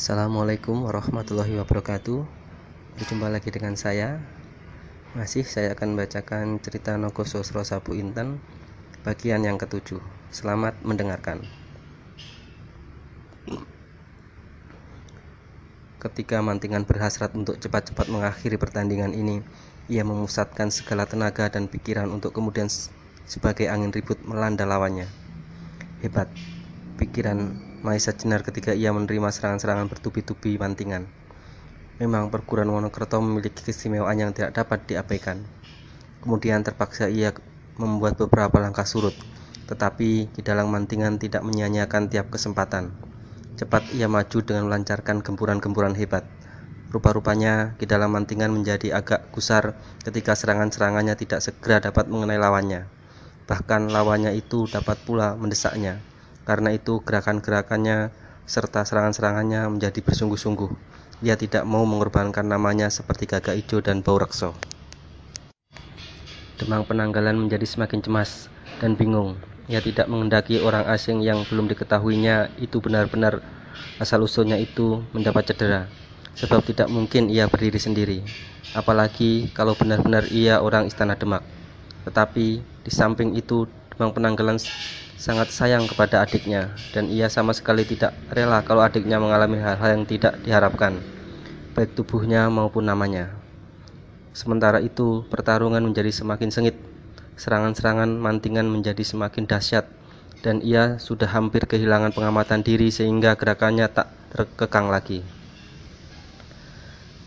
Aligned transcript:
Assalamualaikum 0.00 0.88
warahmatullahi 0.88 1.60
wabarakatuh. 1.60 2.24
Berjumpa 2.96 3.28
lagi 3.28 3.52
dengan 3.52 3.76
saya. 3.76 4.16
Masih 5.12 5.44
saya 5.44 5.76
akan 5.76 5.92
membacakan 5.92 6.56
cerita 6.56 6.96
Nogo 6.96 7.28
Sosro 7.28 7.60
Sabu 7.68 7.92
Inten 7.92 8.40
Bagian 9.04 9.44
yang 9.44 9.60
ketujuh. 9.60 10.00
Selamat 10.32 10.72
mendengarkan. 10.88 11.44
Ketika 16.00 16.40
mantingan 16.40 16.88
berhasrat 16.88 17.36
untuk 17.36 17.60
cepat-cepat 17.60 18.08
mengakhiri 18.08 18.56
pertandingan 18.56 19.12
ini 19.12 19.44
Ia 19.92 20.00
memusatkan 20.00 20.72
segala 20.72 21.04
tenaga 21.04 21.52
dan 21.52 21.68
pikiran 21.68 22.08
untuk 22.08 22.32
kemudian 22.32 22.72
sebagai 23.28 23.68
angin 23.68 23.92
ribut 23.92 24.16
melanda 24.24 24.64
lawannya. 24.64 25.12
Hebat 26.00 26.32
Pikiran 26.96 27.68
Maisa 27.80 28.12
Jenar 28.12 28.44
ketika 28.44 28.76
ia 28.76 28.92
menerima 28.92 29.32
serangan-serangan 29.32 29.88
bertubi-tubi 29.88 30.60
mantingan. 30.60 31.08
Memang 31.96 32.28
perguruan 32.28 32.68
Wonokerto 32.68 33.16
memiliki 33.24 33.64
keistimewaan 33.64 34.20
yang 34.20 34.36
tidak 34.36 34.52
dapat 34.52 34.84
diabaikan. 34.84 35.40
Kemudian 36.20 36.60
terpaksa 36.60 37.08
ia 37.08 37.32
membuat 37.80 38.20
beberapa 38.20 38.60
langkah 38.60 38.84
surut, 38.84 39.16
tetapi 39.64 40.28
di 40.28 40.40
dalam 40.44 40.68
mantingan 40.68 41.16
tidak 41.16 41.40
menyia-nyiakan 41.40 42.12
tiap 42.12 42.28
kesempatan. 42.28 42.92
Cepat 43.56 43.96
ia 43.96 44.12
maju 44.12 44.38
dengan 44.44 44.68
melancarkan 44.68 45.24
gempuran-gempuran 45.24 45.96
hebat. 45.96 46.28
Rupa-rupanya 46.92 47.80
di 47.80 47.88
dalam 47.88 48.12
mantingan 48.12 48.52
menjadi 48.52 48.92
agak 48.92 49.32
gusar 49.32 49.72
ketika 50.04 50.36
serangan-serangannya 50.36 51.16
tidak 51.16 51.40
segera 51.40 51.80
dapat 51.80 52.12
mengenai 52.12 52.36
lawannya. 52.36 52.84
Bahkan 53.48 53.88
lawannya 53.88 54.36
itu 54.36 54.68
dapat 54.68 55.00
pula 55.08 55.32
mendesaknya 55.32 56.09
karena 56.48 56.72
itu 56.74 57.04
gerakan-gerakannya 57.04 58.10
serta 58.50 58.82
serangan-serangannya 58.82 59.70
menjadi 59.70 60.00
bersungguh-sungguh. 60.02 60.70
Ia 61.20 61.36
tidak 61.36 61.68
mau 61.68 61.84
mengorbankan 61.84 62.48
namanya 62.48 62.88
seperti 62.88 63.28
gagak 63.28 63.60
ijo 63.60 63.78
dan 63.84 64.00
bau 64.00 64.16
rekso. 64.16 64.56
Demang 66.56 66.84
penanggalan 66.84 67.36
menjadi 67.36 67.64
semakin 67.64 68.00
cemas 68.04 68.52
dan 68.80 68.96
bingung. 68.96 69.36
Ia 69.70 69.78
tidak 69.78 70.10
mengendaki 70.10 70.58
orang 70.58 70.88
asing 70.90 71.22
yang 71.22 71.46
belum 71.46 71.70
diketahuinya 71.70 72.58
itu 72.58 72.82
benar-benar 72.82 73.38
asal-usulnya 74.02 74.58
itu 74.58 75.04
mendapat 75.14 75.52
cedera. 75.52 75.86
Sebab 76.34 76.64
tidak 76.66 76.88
mungkin 76.90 77.28
ia 77.28 77.46
berdiri 77.46 77.78
sendiri. 77.78 78.18
Apalagi 78.74 79.52
kalau 79.54 79.78
benar-benar 79.78 80.26
ia 80.32 80.58
orang 80.58 80.90
istana 80.90 81.14
Demak. 81.14 81.44
Tetapi 82.08 82.46
di 82.60 82.90
samping 82.90 83.36
itu 83.36 83.68
Demang 84.00 84.16
Penanggalan 84.16 84.56
sangat 85.20 85.52
sayang 85.52 85.84
kepada 85.84 86.24
adiknya 86.24 86.72
dan 86.96 87.12
ia 87.12 87.28
sama 87.28 87.52
sekali 87.52 87.84
tidak 87.84 88.16
rela 88.32 88.64
kalau 88.64 88.80
adiknya 88.80 89.20
mengalami 89.20 89.60
hal-hal 89.60 89.92
yang 89.92 90.08
tidak 90.08 90.40
diharapkan, 90.40 91.04
baik 91.76 91.92
tubuhnya 91.92 92.48
maupun 92.48 92.88
namanya. 92.88 93.28
Sementara 94.32 94.80
itu, 94.80 95.28
pertarungan 95.28 95.84
menjadi 95.84 96.08
semakin 96.16 96.48
sengit, 96.48 96.80
serangan-serangan 97.36 98.08
mantingan 98.08 98.72
menjadi 98.72 99.04
semakin 99.04 99.44
dahsyat, 99.44 99.84
dan 100.40 100.64
ia 100.64 100.96
sudah 100.96 101.28
hampir 101.28 101.68
kehilangan 101.68 102.16
pengamatan 102.16 102.64
diri 102.64 102.88
sehingga 102.88 103.36
gerakannya 103.36 103.84
tak 103.92 104.08
terkekang 104.32 104.88
lagi. 104.88 105.20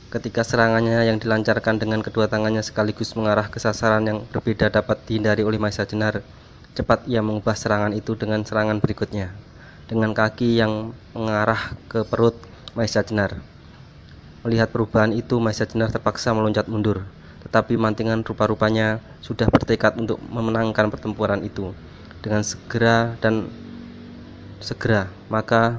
Ketika 0.09 0.41
serangannya 0.41 1.05
yang 1.05 1.21
dilancarkan 1.21 1.77
dengan 1.77 2.01
kedua 2.01 2.25
tangannya 2.25 2.65
sekaligus 2.65 3.13
mengarah 3.13 3.45
ke 3.45 3.61
sasaran 3.61 4.09
yang 4.09 4.25
berbeda 4.25 4.73
dapat 4.73 5.05
dihindari 5.05 5.45
oleh 5.45 5.61
Maisa 5.61 5.85
Jenar, 5.85 6.25
Cepat 6.73 7.05
ia 7.05 7.21
mengubah 7.21 7.53
serangan 7.53 7.93
itu 7.93 8.17
dengan 8.17 8.41
serangan 8.41 8.81
berikutnya, 8.81 9.29
dengan 9.85 10.09
kaki 10.09 10.57
yang 10.57 10.97
mengarah 11.13 11.77
ke 11.85 12.01
perut 12.01 12.33
Maisa 12.73 13.05
Jenar. 13.05 13.37
Melihat 14.41 14.73
perubahan 14.73 15.13
itu, 15.13 15.37
Maisa 15.37 15.69
Jenar 15.69 15.93
terpaksa 15.93 16.33
meloncat 16.33 16.65
mundur, 16.65 17.05
tetapi 17.45 17.77
mantingan 17.77 18.25
rupa-rupanya 18.25 18.97
sudah 19.21 19.45
bertekad 19.53 20.01
untuk 20.01 20.17
memenangkan 20.33 20.89
pertempuran 20.89 21.45
itu 21.45 21.77
dengan 22.25 22.41
segera 22.41 23.21
dan 23.21 23.45
segera. 24.57 25.13
Maka 25.29 25.77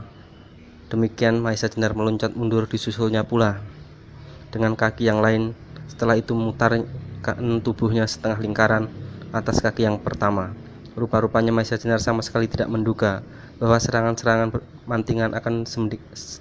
demikian 0.94 1.42
Maisa 1.42 1.66
Jenar 1.66 1.98
meloncat 1.98 2.38
mundur 2.38 2.70
disusulnya 2.70 3.26
pula 3.26 3.58
dengan 4.54 4.78
kaki 4.78 5.10
yang 5.10 5.18
lain. 5.18 5.58
Setelah 5.90 6.14
itu 6.22 6.38
memutar 6.38 6.78
tubuhnya 7.66 8.06
setengah 8.06 8.38
lingkaran 8.38 8.86
atas 9.34 9.58
kaki 9.58 9.90
yang 9.90 9.98
pertama. 9.98 10.54
Rupa-rupanya 10.94 11.50
Maisa 11.50 11.74
Jenar 11.74 11.98
sama 11.98 12.22
sekali 12.22 12.46
tidak 12.46 12.70
menduga 12.70 13.26
bahwa 13.58 13.78
serangan-serangan 13.82 14.54
mantingan 14.86 15.34
akan 15.34 15.66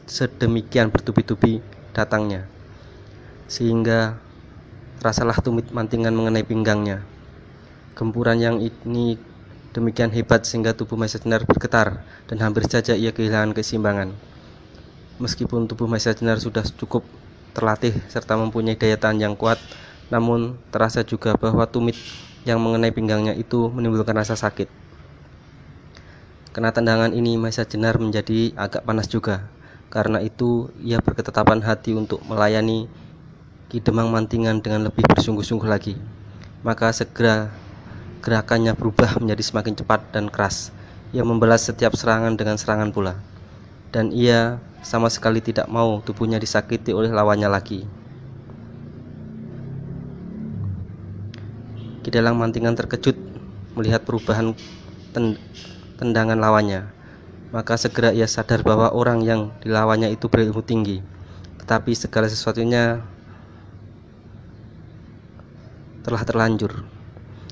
sedemikian 0.05 0.93
bertubi-tubi 0.93 1.57
datangnya. 1.93 2.45
Sehingga 3.49 4.17
rasalah 5.01 5.41
tumit 5.41 5.73
mantingan 5.73 6.13
mengenai 6.13 6.45
pinggangnya. 6.45 7.01
Gempuran 7.97 8.37
yang 8.37 8.57
ini 8.61 9.17
demikian 9.73 10.13
hebat 10.13 10.45
sehingga 10.45 10.77
tubuh 10.77 10.97
Maisa 11.01 11.17
Jenar 11.17 11.49
bergetar 11.49 12.05
dan 12.29 12.37
hampir 12.41 12.69
saja 12.69 12.93
ia 12.93 13.09
kehilangan 13.09 13.57
keseimbangan. 13.57 14.13
Meskipun 15.17 15.65
tubuh 15.65 15.89
Maisa 15.89 16.13
Jenar 16.13 16.37
sudah 16.37 16.61
cukup 16.77 17.01
terlatih 17.57 17.93
serta 18.09 18.37
mempunyai 18.37 18.77
daya 18.77 18.97
tahan 18.97 19.17
yang 19.17 19.33
kuat, 19.33 19.57
namun 20.13 20.57
terasa 20.69 21.01
juga 21.01 21.33
bahwa 21.37 21.65
tumit 21.65 21.97
yang 22.43 22.59
mengenai 22.59 22.91
pinggangnya 22.91 23.31
itu 23.35 23.71
menimbulkan 23.71 24.15
rasa 24.15 24.35
sakit. 24.35 24.67
Kena 26.53 26.69
tendangan 26.69 27.09
ini 27.15 27.33
Maisa 27.39 27.65
Jenar 27.65 27.97
menjadi 27.97 28.53
agak 28.53 28.85
panas 28.85 29.09
juga. 29.09 29.49
Karena 29.89 30.21
itu 30.21 30.69
ia 30.81 31.01
berketetapan 31.01 31.61
hati 31.65 31.97
untuk 31.97 32.21
melayani 32.29 32.85
Ki 33.73 33.81
Demang 33.81 34.13
Mantingan 34.13 34.61
dengan 34.61 34.85
lebih 34.85 35.01
bersungguh-sungguh 35.17 35.65
lagi. 35.65 35.97
Maka 36.61 36.93
segera 36.93 37.49
gerakannya 38.21 38.77
berubah 38.77 39.17
menjadi 39.17 39.43
semakin 39.49 39.73
cepat 39.81 40.13
dan 40.13 40.29
keras. 40.29 40.69
Ia 41.09 41.25
membalas 41.25 41.65
setiap 41.65 41.97
serangan 41.97 42.37
dengan 42.37 42.61
serangan 42.61 42.93
pula. 42.93 43.17
Dan 43.89 44.13
ia 44.13 44.61
sama 44.85 45.09
sekali 45.09 45.41
tidak 45.41 45.65
mau 45.71 46.01
tubuhnya 46.05 46.37
disakiti 46.37 46.93
oleh 46.93 47.09
lawannya 47.09 47.49
lagi. 47.49 48.02
Dalam 52.09 52.35
Mantingan 52.35 52.75
terkejut 52.75 53.15
melihat 53.77 54.03
perubahan 54.03 54.57
tendangan 55.95 56.39
lawannya. 56.39 56.89
Maka 57.53 57.77
segera 57.77 58.09
ia 58.09 58.25
sadar 58.25 58.65
bahwa 58.65 58.89
orang 58.89 59.21
yang 59.21 59.53
dilawannya 59.61 60.09
itu 60.09 60.25
berilmu 60.25 60.65
tinggi. 60.65 61.05
Tetapi 61.61 61.93
segala 61.93 62.25
sesuatunya 62.25 63.05
telah 66.01 66.23
terlanjur. 66.25 66.83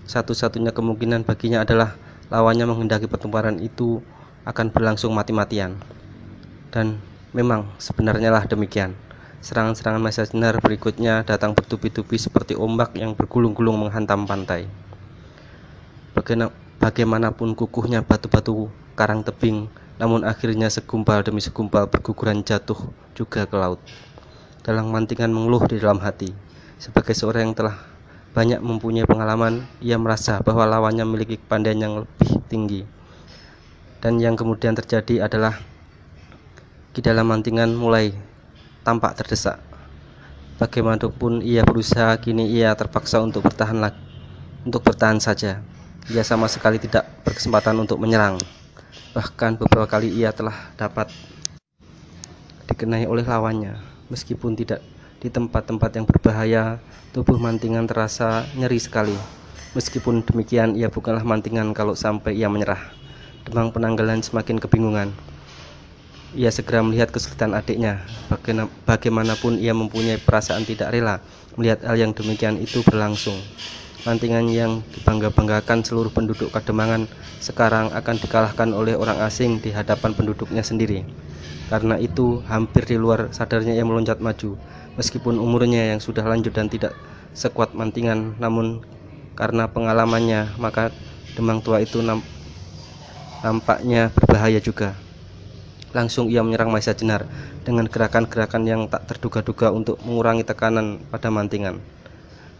Satu-satunya 0.10 0.74
kemungkinan 0.74 1.24
baginya 1.24 1.62
adalah 1.62 1.96
lawannya 2.34 2.66
menghendaki 2.66 3.06
pertempuran 3.06 3.62
itu 3.62 4.02
akan 4.44 4.74
berlangsung 4.74 5.14
mati-matian. 5.14 5.78
Dan 6.74 6.98
memang 7.32 7.70
sebenarnya 7.78 8.34
lah 8.34 8.44
demikian. 8.50 8.98
Serangan-serangan 9.42 9.98
Maisa 9.98 10.22
Jenar 10.22 10.62
berikutnya 10.62 11.26
datang 11.26 11.58
bertubi-tubi 11.58 12.14
seperti 12.22 12.54
ombak 12.54 12.94
yang 12.94 13.18
bergulung-gulung 13.18 13.74
menghantam 13.74 14.30
pantai. 14.30 14.70
Bagaimanapun 16.78 17.58
kukuhnya 17.58 18.06
batu-batu 18.06 18.70
karang 18.94 19.26
tebing, 19.26 19.66
namun 19.98 20.22
akhirnya 20.30 20.70
segumpal 20.70 21.26
demi 21.26 21.42
segumpal 21.42 21.90
berguguran 21.90 22.46
jatuh 22.46 22.78
juga 23.18 23.50
ke 23.50 23.58
laut. 23.58 23.82
Dalam 24.62 24.94
mantingan 24.94 25.34
mengeluh 25.34 25.66
di 25.66 25.82
dalam 25.82 25.98
hati. 26.06 26.30
Sebagai 26.78 27.18
seorang 27.18 27.50
yang 27.50 27.58
telah 27.58 27.82
banyak 28.38 28.62
mempunyai 28.62 29.10
pengalaman, 29.10 29.66
ia 29.82 29.98
merasa 29.98 30.38
bahwa 30.46 30.70
lawannya 30.70 31.02
memiliki 31.02 31.42
kepandaian 31.42 31.82
yang 31.82 31.94
lebih 32.06 32.46
tinggi. 32.46 32.86
Dan 34.06 34.22
yang 34.22 34.38
kemudian 34.38 34.78
terjadi 34.78 35.26
adalah 35.26 35.58
di 36.94 37.02
dalam 37.02 37.26
mantingan 37.26 37.74
mulai 37.74 38.14
tampak 38.82 39.18
terdesak. 39.18 39.62
Bagaimanapun 40.62 41.42
ia 41.42 41.66
berusaha, 41.66 42.14
kini 42.22 42.50
ia 42.54 42.74
terpaksa 42.78 43.18
untuk 43.22 43.46
bertahan 43.46 43.82
lagi, 43.82 43.98
untuk 44.62 44.86
bertahan 44.86 45.18
saja. 45.18 45.62
Ia 46.10 46.22
sama 46.26 46.46
sekali 46.46 46.78
tidak 46.78 47.06
berkesempatan 47.26 47.78
untuk 47.82 47.98
menyerang. 47.98 48.38
Bahkan 49.14 49.58
beberapa 49.58 49.90
kali 49.90 50.10
ia 50.14 50.30
telah 50.34 50.54
dapat 50.78 51.10
dikenai 52.70 53.10
oleh 53.10 53.26
lawannya. 53.26 53.78
Meskipun 54.10 54.54
tidak 54.54 54.82
di 55.22 55.30
tempat-tempat 55.30 55.90
yang 55.98 56.06
berbahaya, 56.06 56.82
tubuh 57.14 57.38
mantingan 57.38 57.86
terasa 57.86 58.46
nyeri 58.58 58.82
sekali. 58.82 59.14
Meskipun 59.78 60.26
demikian, 60.26 60.76
ia 60.76 60.92
bukanlah 60.92 61.24
mantingan 61.24 61.72
kalau 61.72 61.94
sampai 61.96 62.36
ia 62.36 62.52
menyerah. 62.52 62.92
Demang 63.48 63.72
penanggalan 63.72 64.20
semakin 64.20 64.58
kebingungan. 64.60 65.14
Ia 66.32 66.48
segera 66.48 66.80
melihat 66.80 67.12
kesulitan 67.12 67.52
adiknya. 67.52 68.08
Bagaimanapun 68.88 69.60
ia 69.60 69.76
mempunyai 69.76 70.16
perasaan 70.16 70.64
tidak 70.64 70.96
rela 70.96 71.20
melihat 71.60 71.84
hal 71.84 72.00
yang 72.00 72.16
demikian 72.16 72.56
itu 72.56 72.80
berlangsung. 72.88 73.44
Mantingan 74.08 74.48
yang 74.48 74.88
dibangga-banggakan 74.96 75.84
seluruh 75.84 76.08
penduduk 76.16 76.48
Kademangan 76.56 77.12
sekarang 77.44 77.92
akan 77.92 78.16
dikalahkan 78.24 78.72
oleh 78.72 78.96
orang 78.96 79.20
asing 79.20 79.60
di 79.60 79.76
hadapan 79.76 80.16
penduduknya 80.16 80.64
sendiri. 80.64 81.04
Karena 81.68 82.00
itu, 82.00 82.40
hampir 82.48 82.88
di 82.88 82.96
luar 82.96 83.36
sadarnya 83.36 83.76
ia 83.76 83.84
meloncat 83.84 84.24
maju. 84.24 84.56
Meskipun 84.96 85.36
umurnya 85.36 85.92
yang 85.92 86.00
sudah 86.00 86.24
lanjut 86.24 86.56
dan 86.56 86.72
tidak 86.72 86.96
sekuat 87.36 87.76
mantingan, 87.76 88.40
namun 88.40 88.80
karena 89.36 89.68
pengalamannya, 89.68 90.56
maka 90.56 90.96
demang 91.36 91.60
tua 91.60 91.84
itu 91.84 92.00
nampaknya 93.44 94.16
berbahaya 94.16 94.64
juga. 94.64 95.11
Langsung 95.92 96.32
ia 96.32 96.40
menyerang 96.40 96.72
Maisa 96.72 96.96
Jenar 96.96 97.28
dengan 97.68 97.84
gerakan-gerakan 97.84 98.64
yang 98.64 98.82
tak 98.88 99.12
terduga-duga 99.12 99.76
untuk 99.76 100.00
mengurangi 100.08 100.48
tekanan 100.48 101.04
pada 101.12 101.28
mantingan. 101.28 101.84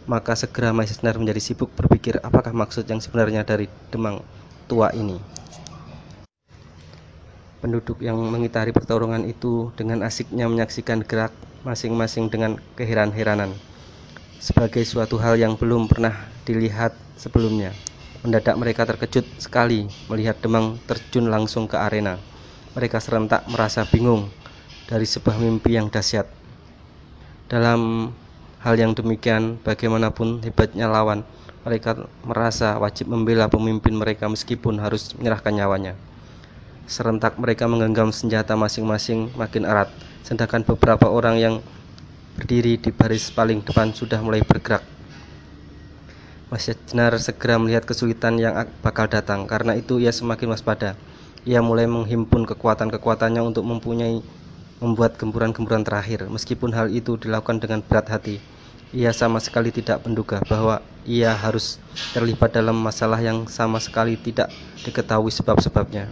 Maka 0.04 0.36
segera 0.36 0.76
Maisa 0.76 0.92
Jenar 1.00 1.16
menjadi 1.16 1.40
sibuk 1.40 1.72
berpikir 1.72 2.20
apakah 2.20 2.52
maksud 2.52 2.84
yang 2.84 3.00
sebenarnya 3.00 3.40
dari 3.40 3.72
demang 3.88 4.20
tua 4.68 4.92
ini. 4.92 5.16
Penduduk 7.64 8.04
yang 8.04 8.20
mengitari 8.20 8.68
pertarungan 8.74 9.24
itu 9.24 9.72
dengan 9.80 10.04
asiknya 10.04 10.44
menyaksikan 10.50 11.00
gerak 11.00 11.32
masing-masing 11.64 12.28
dengan 12.28 12.60
keheran-heranan. 12.76 13.56
Sebagai 14.42 14.84
suatu 14.84 15.16
hal 15.16 15.40
yang 15.40 15.56
belum 15.56 15.88
pernah 15.88 16.28
dilihat 16.44 16.92
sebelumnya. 17.16 17.72
Mendadak 18.20 18.60
mereka 18.60 18.84
terkejut 18.84 19.24
sekali 19.40 19.88
melihat 20.10 20.36
Demang 20.42 20.76
terjun 20.84 21.30
langsung 21.32 21.64
ke 21.70 21.78
arena 21.78 22.18
mereka 22.72 22.98
serentak 23.00 23.44
merasa 23.52 23.84
bingung 23.84 24.32
dari 24.88 25.04
sebuah 25.04 25.36
mimpi 25.36 25.76
yang 25.76 25.92
dahsyat. 25.92 26.24
Dalam 27.48 28.12
hal 28.64 28.74
yang 28.80 28.96
demikian, 28.96 29.60
bagaimanapun 29.60 30.40
hebatnya 30.40 30.88
lawan, 30.88 31.20
mereka 31.62 32.08
merasa 32.24 32.80
wajib 32.80 33.12
membela 33.12 33.46
pemimpin 33.46 33.92
mereka 33.92 34.26
meskipun 34.26 34.80
harus 34.80 35.12
menyerahkan 35.20 35.52
nyawanya. 35.52 35.94
Serentak 36.88 37.36
mereka 37.38 37.68
menggenggam 37.68 38.10
senjata 38.10 38.56
masing-masing 38.56 39.30
makin 39.36 39.68
erat, 39.68 39.92
sedangkan 40.24 40.64
beberapa 40.64 41.12
orang 41.12 41.36
yang 41.38 41.54
berdiri 42.40 42.80
di 42.80 42.90
baris 42.90 43.28
paling 43.28 43.60
depan 43.60 43.92
sudah 43.92 44.18
mulai 44.24 44.40
bergerak. 44.40 44.82
Masih 46.48 46.76
Jenar 46.88 47.16
segera 47.20 47.56
melihat 47.56 47.84
kesulitan 47.84 48.36
yang 48.36 48.64
bakal 48.80 49.08
datang, 49.08 49.44
karena 49.44 49.76
itu 49.76 50.00
ia 50.00 50.12
semakin 50.12 50.52
waspada 50.52 50.96
ia 51.42 51.58
mulai 51.58 51.90
menghimpun 51.90 52.46
kekuatan-kekuatannya 52.46 53.42
untuk 53.42 53.66
mempunyai 53.66 54.22
membuat 54.78 55.18
gempuran-gempuran 55.18 55.82
terakhir. 55.82 56.26
Meskipun 56.30 56.74
hal 56.74 56.90
itu 56.90 57.18
dilakukan 57.18 57.62
dengan 57.62 57.82
berat 57.82 58.10
hati, 58.10 58.38
ia 58.94 59.10
sama 59.10 59.42
sekali 59.42 59.74
tidak 59.74 60.02
menduga 60.06 60.42
bahwa 60.46 60.84
ia 61.02 61.34
harus 61.34 61.82
terlibat 62.14 62.54
dalam 62.54 62.78
masalah 62.78 63.18
yang 63.18 63.46
sama 63.50 63.82
sekali 63.82 64.14
tidak 64.14 64.50
diketahui 64.86 65.30
sebab-sebabnya. 65.34 66.06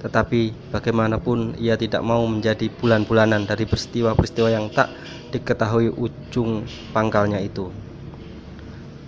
Tetapi 0.00 0.72
bagaimanapun 0.72 1.54
ia 1.60 1.76
tidak 1.76 2.00
mau 2.02 2.24
menjadi 2.26 2.66
bulan-bulanan 2.80 3.44
dari 3.44 3.68
peristiwa-peristiwa 3.68 4.48
yang 4.50 4.66
tak 4.72 4.88
diketahui 5.30 5.92
ujung 5.94 6.64
pangkalnya 6.96 7.38
itu. 7.38 7.70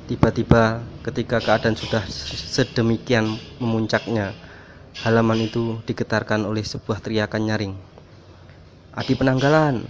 Tiba-tiba 0.05 0.84
ketika 1.00 1.40
keadaan 1.40 1.75
sudah 1.75 2.05
sedemikian 2.52 3.40
memuncaknya, 3.56 4.37
Halaman 5.02 5.43
itu 5.43 5.82
digetarkan 5.91 6.46
oleh 6.46 6.62
sebuah 6.62 7.02
teriakan 7.02 7.43
nyaring. 7.50 7.75
Adi 8.94 9.19
Penanggalan 9.19 9.82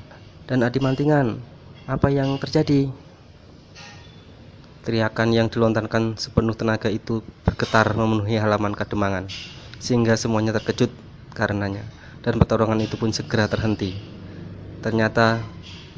dan 0.48 0.64
Adi 0.64 0.80
Mantingan, 0.80 1.36
apa 1.84 2.08
yang 2.08 2.40
terjadi? 2.40 2.88
Teriakan 4.80 5.36
yang 5.36 5.52
dilontarkan 5.52 6.16
sepenuh 6.16 6.56
tenaga 6.56 6.88
itu 6.88 7.20
bergetar 7.44 7.92
memenuhi 7.92 8.40
halaman 8.40 8.72
Kademangan, 8.72 9.28
sehingga 9.76 10.16
semuanya 10.16 10.56
terkejut 10.56 10.88
karenanya, 11.36 11.84
dan 12.24 12.40
pertarungan 12.40 12.80
itu 12.80 12.96
pun 12.96 13.12
segera 13.12 13.44
terhenti. 13.44 13.92
Ternyata 14.80 15.44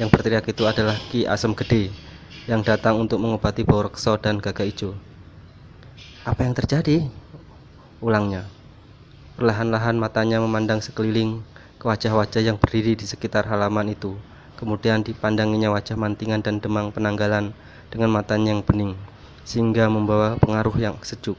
yang 0.02 0.10
berteriak 0.10 0.50
itu 0.50 0.66
adalah 0.66 0.98
Ki 1.14 1.30
Asem 1.30 1.54
Gede 1.54 1.94
yang 2.50 2.66
datang 2.66 2.98
untuk 2.98 3.22
mengobati 3.22 3.62
bau 3.62 3.86
rekso 3.86 4.18
dan 4.18 4.42
gagak 4.42 4.66
hijau. 4.66 4.98
Apa 6.26 6.42
yang 6.42 6.58
terjadi? 6.58 7.06
Ulangnya. 8.02 8.55
Perlahan-lahan 9.36 10.00
matanya 10.00 10.40
memandang 10.40 10.80
sekeliling 10.80 11.44
ke 11.76 11.84
wajah-wajah 11.84 12.40
yang 12.40 12.56
berdiri 12.56 12.96
di 12.96 13.04
sekitar 13.04 13.44
halaman 13.44 13.92
itu. 13.92 14.16
Kemudian 14.56 15.04
dipandanginya 15.04 15.76
wajah 15.76 15.92
mantingan 15.92 16.40
dan 16.40 16.56
demang 16.56 16.88
penanggalan 16.88 17.52
dengan 17.92 18.16
matanya 18.16 18.56
yang 18.56 18.64
bening, 18.64 18.96
sehingga 19.44 19.92
membawa 19.92 20.40
pengaruh 20.40 20.72
yang 20.80 20.96
sejuk. 21.04 21.36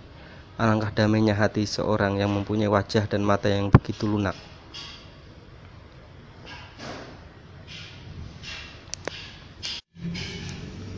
Alangkah 0.62 0.94
damainya 0.94 1.34
hati 1.34 1.66
seorang 1.66 2.22
yang 2.22 2.30
mempunyai 2.30 2.70
wajah 2.70 3.10
dan 3.10 3.26
mata 3.26 3.50
yang 3.50 3.74
begitu 3.74 4.06
lunak. 4.06 4.38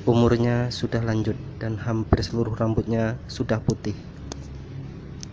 Umurnya 0.03 0.67
sudah 0.67 0.99
lanjut 0.99 1.39
dan 1.63 1.79
hampir 1.79 2.19
seluruh 2.27 2.59
rambutnya 2.59 3.15
sudah 3.31 3.63
putih. 3.63 3.95